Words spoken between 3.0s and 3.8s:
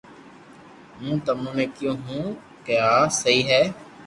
سھي ھي